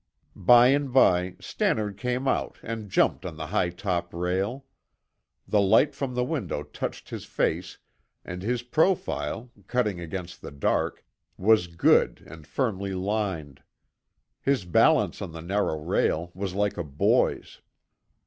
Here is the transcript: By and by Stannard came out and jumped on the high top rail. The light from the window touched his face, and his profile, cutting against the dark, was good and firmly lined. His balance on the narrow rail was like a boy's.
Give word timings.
By 0.35 0.69
and 0.69 0.91
by 0.91 1.35
Stannard 1.39 1.95
came 1.95 2.27
out 2.27 2.57
and 2.63 2.89
jumped 2.89 3.23
on 3.23 3.37
the 3.37 3.45
high 3.45 3.69
top 3.69 4.15
rail. 4.15 4.65
The 5.47 5.61
light 5.61 5.93
from 5.93 6.15
the 6.15 6.23
window 6.23 6.63
touched 6.63 7.11
his 7.11 7.23
face, 7.25 7.77
and 8.25 8.41
his 8.41 8.63
profile, 8.63 9.51
cutting 9.67 9.99
against 9.99 10.41
the 10.41 10.49
dark, 10.49 11.05
was 11.37 11.67
good 11.67 12.23
and 12.25 12.47
firmly 12.47 12.95
lined. 12.95 13.61
His 14.41 14.65
balance 14.65 15.21
on 15.21 15.33
the 15.33 15.41
narrow 15.43 15.77
rail 15.79 16.31
was 16.33 16.55
like 16.55 16.77
a 16.77 16.83
boy's. 16.83 17.61